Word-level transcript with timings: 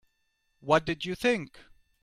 What 0.61 0.83
did 0.87 1.05
you 1.05 1.13
think? 1.13 1.59